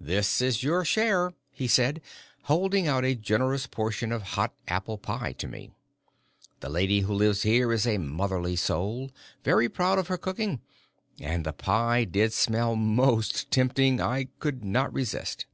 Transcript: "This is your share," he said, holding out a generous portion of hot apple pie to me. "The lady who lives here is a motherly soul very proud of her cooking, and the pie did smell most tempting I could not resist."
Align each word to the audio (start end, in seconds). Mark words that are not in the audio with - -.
"This 0.00 0.40
is 0.40 0.62
your 0.62 0.86
share," 0.86 1.34
he 1.50 1.68
said, 1.68 2.00
holding 2.44 2.86
out 2.88 3.04
a 3.04 3.14
generous 3.14 3.66
portion 3.66 4.10
of 4.10 4.22
hot 4.40 4.54
apple 4.68 4.96
pie 4.96 5.34
to 5.34 5.46
me. 5.46 5.70
"The 6.60 6.70
lady 6.70 7.00
who 7.00 7.12
lives 7.12 7.42
here 7.42 7.70
is 7.70 7.86
a 7.86 7.98
motherly 7.98 8.56
soul 8.56 9.10
very 9.42 9.68
proud 9.68 9.98
of 9.98 10.08
her 10.08 10.16
cooking, 10.16 10.62
and 11.20 11.44
the 11.44 11.52
pie 11.52 12.04
did 12.04 12.32
smell 12.32 12.74
most 12.74 13.50
tempting 13.50 14.00
I 14.00 14.28
could 14.40 14.64
not 14.64 14.90
resist." 14.94 15.44